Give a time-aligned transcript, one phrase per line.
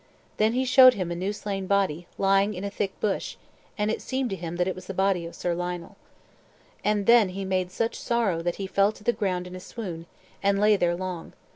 [0.37, 3.35] Then he showed him a new slain body, lying in a thick bush;
[3.77, 5.95] and it seemed him that it was the body of Sir Lionel.
[6.83, 10.07] And then he made such sorrow that he fell to the ground in a swoon,
[10.41, 11.33] and lay there long.